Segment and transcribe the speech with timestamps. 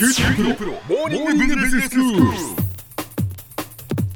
[0.00, 2.22] 九州大学モーニングビジネススクール。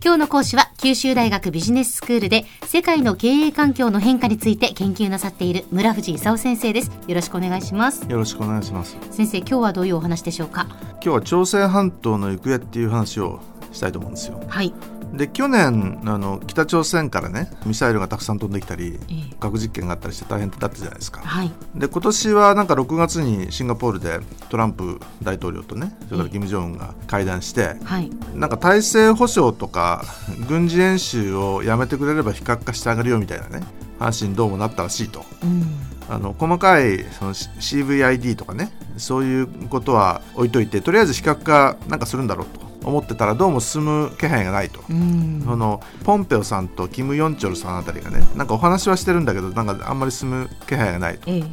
[0.03, 6.91] 今日の講師は九州大学ビジネススクールで世界の経営環境の変化について研究なさっている村藤勲先生です。
[7.07, 8.07] よろしくお願いします。
[8.09, 8.97] よろしくお願いします。
[9.11, 10.69] 先生今日はどういうお話でしょうか？
[10.93, 13.41] 今日は朝鮮半島の行方っていう話を
[13.71, 14.43] したいと思うんですよ。
[14.49, 14.73] はい
[15.17, 19.35] で去年あの北朝鮮からねミサイルがたくさん飛んできたりええ。
[19.39, 21.21] 核実験があったりして大変だったじゃないですか。
[21.21, 21.53] はい。
[21.75, 26.31] で今年はなんか6月にシンガポールでトランプ大統領とねそれからええ。
[26.31, 28.11] 金正恩が会談してはい。
[28.35, 30.05] なんか体制保障とか
[30.49, 33.65] 軍事演習をやめてくれれば非核化してあげるよみたいなね
[33.99, 35.25] 話にどうもなったらしいと。
[35.43, 35.65] うん。
[36.09, 44.81] あの細かいその CVID とかねそういうことは置いといてとりあえず非核化なんかするんだろうと思ってたらどうも進む気配がないと。
[44.89, 45.43] うん。
[45.45, 51.31] そのポンペオさんとキム・ヨンチョルさんあたりがねなんかお話はしてるんだけどなんかあんまり進む気配がないと。
[51.31, 51.45] ええ。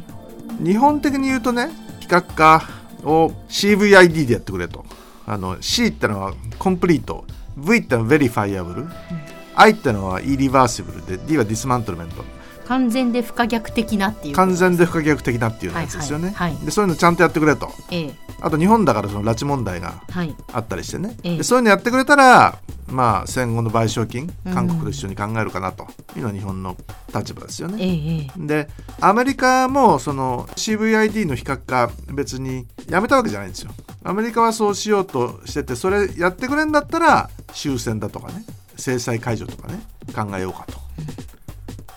[0.64, 2.62] 日本的に言うとね非核化
[3.04, 4.84] を CVID でやってくれと。
[5.26, 7.24] あの C ってのは complete。
[7.56, 8.86] V ってのは verifiable、
[9.54, 12.24] I ってのは irreversible で D は dismantlement
[12.68, 14.34] 完全で不可逆的なっていう。
[14.36, 16.56] 完全で不可逆的なっていうやつですよね、はいはい。
[16.56, 16.64] はい。
[16.66, 17.70] でそういうのちゃんとやってくれと。
[17.90, 18.14] ええ。
[18.40, 20.34] あと日本だからその拉致問題がはい。
[20.52, 25.86] あったりしてね、えそういうのやってくれたらまあ戦後の賠償金うん韓国と一緒に考えるかなと。
[26.16, 26.76] いうのは日本の
[27.14, 28.30] 立場ですよね。
[28.36, 28.68] で
[29.00, 33.72] アメリカもその CVID の非核化別にやめたわけじゃないんですよ。
[34.04, 38.44] アメリカはそうしようとしててそれやってくれんだったら終戦だとかね。
[38.76, 39.80] 制裁解除とかね。
[40.14, 40.81] 考えようかと。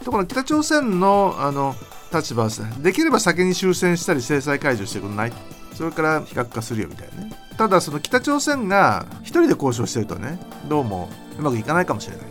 [0.06, 1.76] ところが北朝鮮のあの
[2.14, 2.50] 立場は
[2.82, 5.34] できれば先に終戦したり制裁解除してくれない？
[5.74, 7.34] それから非核化するよみたいなね。
[7.58, 10.40] ただその北朝鮮が一人で交渉してるとね
[10.70, 12.26] どうもうまくいかないかもしれない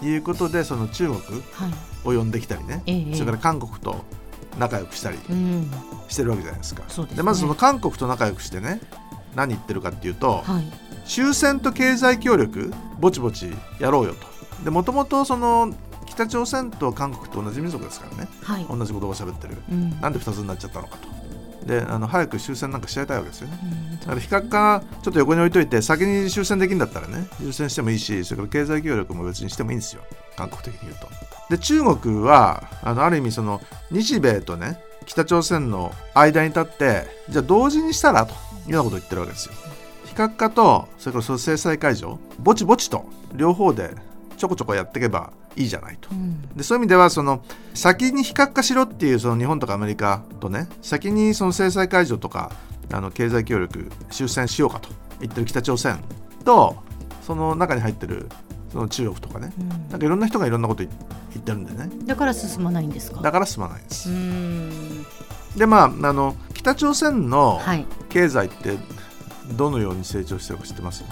[0.00, 0.04] と。
[0.04, 1.70] いうことでその中国はい。
[2.04, 4.04] を呼んできたりね、ええそれから韓国と
[4.58, 5.70] 仲良くしたりうん。
[6.08, 6.82] してるわけじゃないですか。
[6.88, 7.22] そうですね。
[7.22, 8.80] まずその韓国と仲良くしてね
[9.34, 11.08] 何言ってるかっていうと、はい。
[11.08, 13.48] 終戦と経済協力ぼちぼち
[13.78, 14.64] やろうよと。
[14.64, 15.74] でもともとその
[16.16, 21.16] 北朝鮮と韓国と同じ民族ですからねはい同じ言葉喋ってるうんなんで2つになっちゃったのかと。
[21.66, 23.58] であの早く終戦なんかしちゃいたいわけですよね。
[23.62, 30.02] うんだから非核化ちょっと横に置いといて先に終戦できるんだったらね終戦してもいいしそれから経済協力も別にしてもいいんですよ
[30.36, 31.08] 韓国的に言うと。
[31.50, 33.60] で中国はあのある意味その
[33.90, 38.32] 日米とね北朝鮮の間に立ってじゃあ同時にしたらと
[38.66, 39.54] いうようなことを言ってるわけですよ。
[40.06, 43.04] 非核化とそれからその制裁解除ぼちぼちと
[43.34, 43.94] 両方で
[44.38, 46.08] ちょこちょこやっていけばいいじゃないと。
[46.12, 47.42] うんでそういう意味ではその
[47.74, 52.52] 先に非核化しろっていうその日本とかアメリカとね先にその制裁解除とか
[52.92, 54.88] あの経済協力終戦しようかと
[55.20, 55.98] 言ってる北朝鮮
[56.44, 56.76] と
[57.22, 58.28] その中に入ってる
[58.72, 59.52] その中国とかね。
[59.58, 59.68] うん。
[59.68, 60.92] なんかいろんな人がいろんなこと言
[61.32, 61.90] 言ってるんでね。
[62.06, 63.20] だから進まないんですか？
[63.20, 64.08] だから進まないんです。
[64.10, 64.12] う。
[64.12, 65.06] ん。
[65.56, 67.86] でまああの北朝鮮のはい。
[68.08, 68.78] 経済って
[69.52, 71.04] どのように成長してるか知ってます、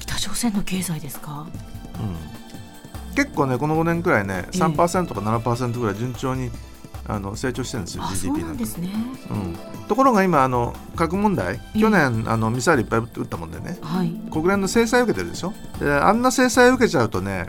[0.00, 1.46] 北朝鮮の経済ですか？
[1.94, 2.16] うん、
[3.14, 4.58] 結構ねこの5年くらいねええ。
[4.58, 4.74] 3%
[5.14, 6.50] か7%ぐらい順調に
[7.08, 8.90] あの成長してるんですよ GDP なんですね。
[9.30, 9.56] うん、
[9.88, 11.56] ところが今あの核問題。
[11.56, 11.80] ええ。
[11.80, 13.78] 去年あのミサイルいっぱい撃ったもんでね。
[13.82, 14.10] はい。
[14.30, 15.52] 国連の制裁を受けてるでしょ？
[15.80, 17.48] であんな制裁を受けちゃうとね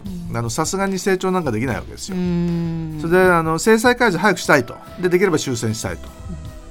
[0.49, 2.97] さすがに成長なんかできないわけですうよ、ん。
[3.01, 4.75] それであの制裁解除早くしたいと。
[4.99, 6.09] でできれば終戦したいと。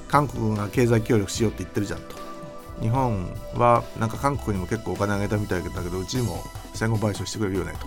[0.09, 2.19] 韓国が経済協力しようって言ってるじゃんと。
[2.81, 7.85] 日本はなんか韓国にも結構お金あげたみたいだけどうちにも戦後賠償してくれるよねと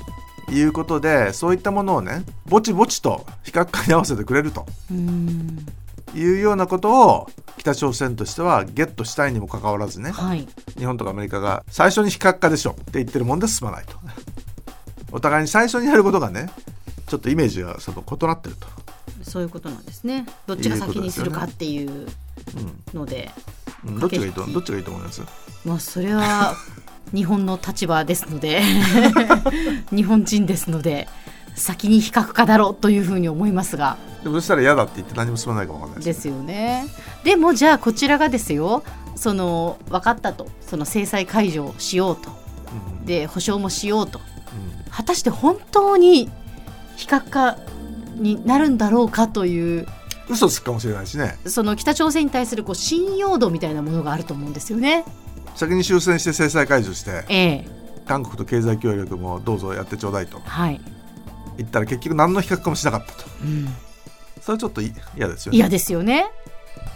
[0.54, 5.66] いうことでそういったものをねぼちぼちと非核化に合わせてくれるとうん。
[6.14, 10.46] いうようなことを北朝鮮としてはゲットしたいにもかかわらずねはい。
[10.78, 13.96] 日本とかアメリカが最初に非核化でしょって言ってるもんで進まないと。
[15.12, 16.50] お互いに最初にやることがね
[17.06, 18.66] ちょっとイメージがその異なってると、
[19.22, 20.26] そういうことなんですね。
[20.46, 22.08] どっちが先にするかっていううん
[22.98, 23.30] ので
[23.86, 25.22] うん、どっちがいいとどっちがいいと思います？
[25.64, 26.54] まあそれは
[27.14, 28.62] 日本の立場ですので
[29.94, 31.08] 日本人ですので
[31.54, 33.96] 先に非核化だろうというふうに思いますが。
[34.24, 36.34] でもそしたら嫌だって言って何も進まないかもわかんないですよ。
[36.34, 36.86] ね。
[37.22, 38.82] でもじゃあこちらがですよ
[39.14, 42.30] その分かったとその制裁解除をしようと。
[43.00, 43.06] うん。
[43.06, 44.18] で保証もしようと。
[44.18, 44.90] うん。
[44.90, 46.30] 果たして本当に
[46.96, 47.56] 非核化
[48.16, 49.86] になるんだろうかという。
[50.28, 51.38] 嘘つくかもしれないしね。
[51.46, 55.04] その北朝鮮に対するこう信用度みたいなものがあると思うんですよね。
[55.54, 57.84] 先に終戦して制裁解除してええ。
[58.06, 60.38] 韓国と経済協力もどうぞやってちょうだいと。
[60.40, 60.80] はい、
[61.56, 63.24] 言ったら結局何の比較かもしなかったと。
[63.42, 63.66] うん、
[64.40, 65.56] それはちょっとい嫌ですよね。
[65.58, 66.26] 嫌ですよね。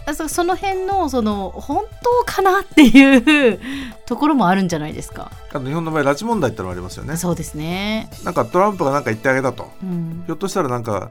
[0.05, 3.59] あそその辺のその本当かなっていう
[4.05, 5.31] ところもあるんじゃないですか。
[5.49, 7.17] あと日本の場合拉致問題ってのもありますよね。
[7.17, 8.09] そうですね。
[8.23, 9.71] なんかトランプが何か言ってあげたと。
[9.81, 10.23] うん。
[10.25, 11.09] ひょっとしたらなんか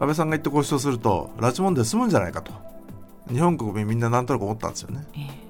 [0.00, 2.52] 安倍さんが言って交渉すると拉致問題済むんじゃないかと。
[3.28, 5.04] 日本国民みんななんとなく思ったんですよね。
[5.14, 5.45] ええ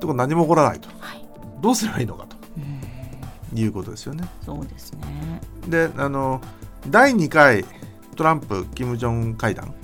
[0.00, 1.24] とこ何も起こらないと、はい。
[1.60, 2.36] どうすればいいのかと。
[3.54, 4.28] いうことですよね。
[4.44, 5.40] そうですね。
[5.68, 6.40] であの
[6.88, 7.64] 第2回
[8.16, 9.74] トランプ・キム・ジョン会談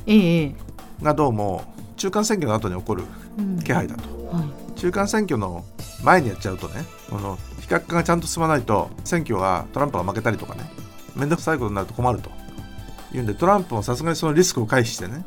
[1.02, 1.64] がどうも
[1.96, 3.04] 中間選挙の後に起こる
[3.38, 3.58] うん。
[3.58, 4.02] 気配だと。
[4.26, 4.78] はい。
[4.78, 5.64] 中間選挙の
[6.04, 10.70] 前にやっちゃうとねこの非核化がちゃんと進まないと選挙がトランプが負けたりとかね
[11.14, 12.30] 面倒くさいことになると困ると。
[13.14, 15.24] いうんでトランプもさすがにそのリスクを回避してね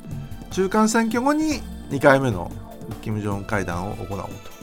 [0.52, 2.52] 中間選挙後に2回目の
[3.02, 4.59] 金正恩会談を行おうと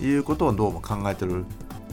[0.00, 1.44] いうことをどうも考えてる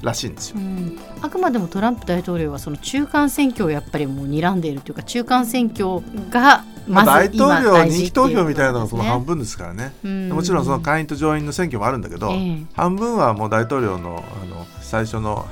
[0.02, 0.58] らしいんですよ。
[0.60, 0.62] う。
[0.62, 1.00] ん。
[1.22, 9.94] あくまでもトランプ大統領はその中間選挙をやっぱりもう睨んでいるというか中間選挙がまあ、ま大統領ず今大人気投票みたいなのがこの半分分ですからね。
[10.30, 12.66] もちろんその下院と上院の選挙もあるんだけど、ええ。
[12.74, 15.48] 半分はもう大統領のあの最初の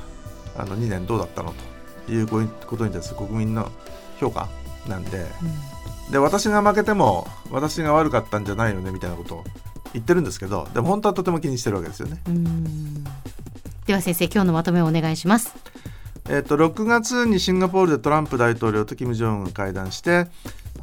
[0.56, 1.52] あの2年どうだったの
[2.06, 3.70] ということに対する国民の
[4.20, 4.48] 評価
[4.88, 5.26] なんで。
[6.10, 9.44] で私が負けても私が悪かったんじゃないよねみたいなことを
[9.94, 12.20] 言ってるんですけどでも本当はとても気にしてるわけですよね。
[12.28, 13.04] うん
[13.86, 15.54] では先生今日のまとめをお願いします
[16.28, 20.26] えっと6月にシンガポールでトランプ大統領と金正恩が会談して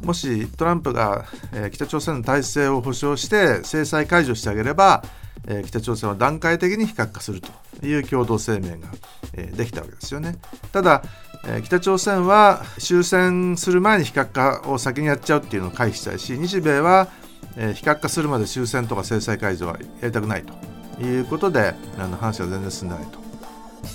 [0.02, 5.04] もしトランプが、えー北朝鮮の体制を保障して制裁解除してあげれば、
[5.46, 8.88] えー北朝鮮は段階的に非核化するという共同声明が、
[9.34, 10.36] えーできたわけですよね。
[10.72, 11.02] ただ、
[11.44, 17.08] えー北朝鮮は終戦する前に非核化を先にやっちゃうっていうのを回避したいし日米は、
[17.56, 23.18] えー非核化するまで終戦とか制裁解除はやりたくないということであの話は全然進んでないと。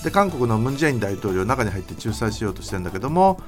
[0.03, 3.39] で韓国のムン・ジェイン大統領中に入って仲裁しようとしてるんだけども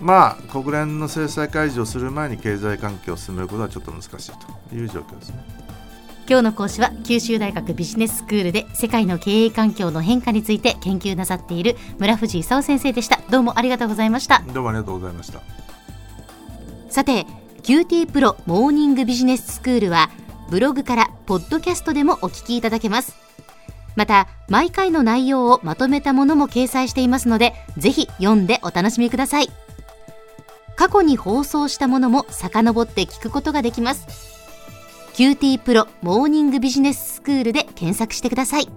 [0.00, 4.32] まあ国連の制裁解除をする前に経済関係を進めることはちょっと難しい
[4.70, 5.68] という状況ですね。
[6.28, 15.40] 今日の講師は九州大学ビジネススクールで世界の経営環境の変化について研究なさっている村藤勲先生でしたどうもありがとうございましたどうもありがとうございました。
[16.90, 17.24] さて
[17.68, 20.08] QT プロモーニングビジネススクールは
[20.48, 23.14] ブログからポッドキャストでもお聞きいただけます。
[23.94, 29.50] また毎回の内容をまとめたものも掲載していますのでぜひ読んでお楽しみください。
[30.76, 34.06] 過去に放送したものも遡って聞くことができます。
[35.12, 38.68] QT プロモーニングビジネススクールで検索してください。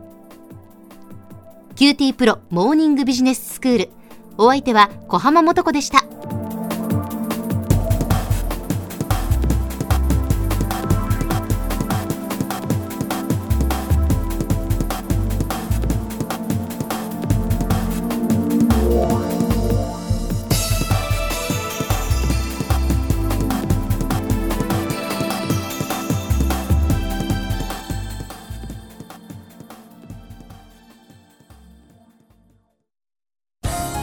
[1.75, 3.89] QT プロモーニングビジネススクール。
[4.37, 6.10] お相手は小浜もとこでした。